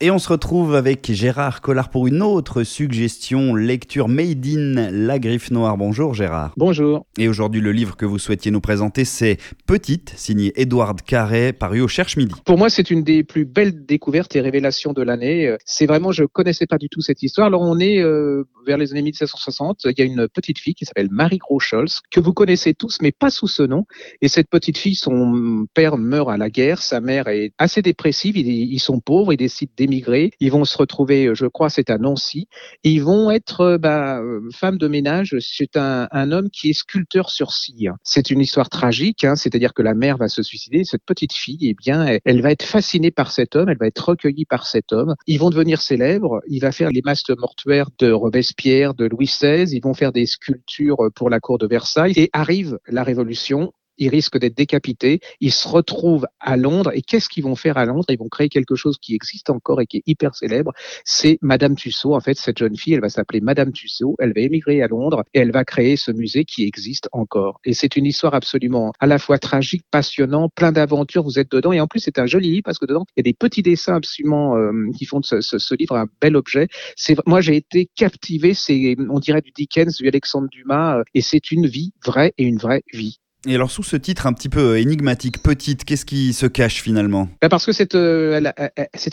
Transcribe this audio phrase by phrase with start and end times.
[0.00, 5.18] Et on se retrouve avec Gérard Collard pour une autre suggestion, lecture Made in La
[5.18, 5.76] Griffe Noire.
[5.76, 6.52] Bonjour Gérard.
[6.56, 7.04] Bonjour.
[7.18, 11.80] Et aujourd'hui, le livre que vous souhaitiez nous présenter, c'est Petite, signé Édouard Carré, paru
[11.80, 12.32] au Cherche Midi.
[12.44, 15.56] Pour moi, c'est une des plus belles découvertes et révélations de l'année.
[15.64, 17.48] C'est vraiment, je connaissais pas du tout cette histoire.
[17.48, 19.80] Alors, on est euh, vers les années 1760.
[19.86, 23.10] Il y a une petite fille qui s'appelle Marie Gros-Scholz, que vous connaissez tous, mais
[23.10, 23.84] pas sous ce nom.
[24.22, 28.36] Et cette petite fille, son père meurt à la guerre, sa mère est assez dépressive,
[28.36, 32.48] ils, ils sont pauvres, ils décident Ils vont se retrouver, je crois, c'est à Nancy.
[32.84, 34.20] Et ils vont être euh, bah,
[34.52, 35.36] femme de ménage.
[35.40, 37.94] C'est un, homme qui est sculpteur sur cire.
[38.02, 40.84] C'est une histoire tragique, hein, c'est-à-dire que la mère va se suicider.
[40.84, 43.86] Cette petite fille, eh bien, elle, elle, va être fascinée par cet homme, elle va
[43.86, 45.14] être recueillie par cet homme.
[45.26, 46.40] Ils vont devenir célèbres.
[46.48, 49.74] Il va faire les masques mortuaires de Robespierre, de Louis XVI.
[49.74, 52.12] Ils vont faire des sculptures pour la cour de Versailles.
[52.16, 57.28] Et arrive la Révolution ils risquent d'être décapités, ils se retrouvent à Londres, et qu'est-ce
[57.28, 58.06] qu'ils vont faire à Londres?
[58.08, 60.72] Ils vont créer quelque chose qui existe encore et qui est hyper célèbre,
[61.04, 64.40] c'est Madame Tussaud, en fait, cette jeune fille, elle va s'appeler Madame Tussaud, elle va
[64.40, 67.60] émigrer à Londres, et elle va créer ce musée qui existe encore.
[67.64, 71.72] Et c'est une histoire absolument à la fois tragique, passionnant, plein d'aventures, vous êtes dedans,
[71.72, 73.62] et en plus c'est un joli livre, parce que dedans, il y a des petits
[73.62, 76.68] dessins absolument euh, qui font de ce, ce, ce, livre un bel objet.
[76.96, 81.20] C'est Moi, j'ai été captivé, c'est, on dirait du Dickens, du Alexandre Dumas, euh, et
[81.20, 83.18] c'est une vie vraie et une vraie vie.
[83.46, 87.28] Et alors sous ce titre un petit peu énigmatique, petite, qu'est-ce qui se cache finalement?
[87.40, 88.40] Ben Parce que c'est euh,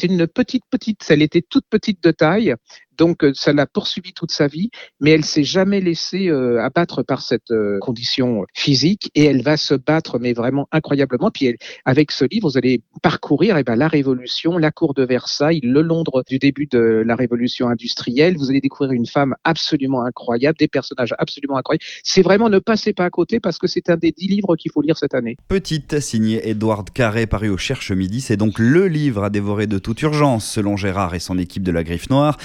[0.04, 2.56] une petite petite, elle était toute petite de taille,
[2.98, 7.04] donc euh, ça l'a poursuivi toute sa vie, mais elle s'est jamais laissée euh, abattre
[7.04, 11.32] par cette euh, condition physique et elle va se battre, mais vraiment incroyablement.
[11.32, 15.60] Puis avec ce livre, vous allez parcourir eh ben, la Révolution, la cour de Versailles,
[15.64, 18.38] le Londres du début de la Révolution industrielle.
[18.38, 21.84] Vous allez découvrir une femme absolument incroyable, des personnages absolument incroyables.
[22.04, 24.72] C'est vraiment ne passez pas à côté parce que c'est un des dix livres qu'il
[24.72, 25.38] faut lire cette année.
[25.48, 28.22] Petite, signé Edouard Carré, paru au Cherche Midi.
[28.22, 31.72] C'est donc le livre à dévorer de toute urgence, selon Gérard et son équipe de
[31.72, 32.38] la Griffe Noire.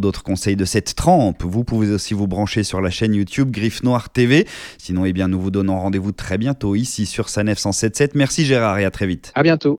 [0.00, 3.82] D'autres conseils de cette trempe, vous pouvez aussi vous brancher sur la chaîne YouTube Griffe
[3.82, 4.46] Noire TV.
[4.78, 8.14] Sinon, eh bien, nous vous donnons rendez-vous très bientôt ici sur Sanef 177.
[8.14, 9.32] Merci Gérard et à très vite.
[9.34, 9.74] À bientôt.